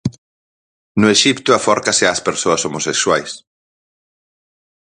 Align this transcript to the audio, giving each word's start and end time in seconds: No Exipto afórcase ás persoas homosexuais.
No 1.01 1.07
Exipto 1.15 1.49
afórcase 1.53 2.03
ás 2.13 2.23
persoas 2.27 2.63
homosexuais. 2.67 3.31